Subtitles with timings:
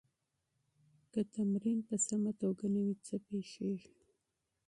[1.11, 2.21] که تمرین منظم
[2.73, 3.91] نه وي، څه پېښېږي؟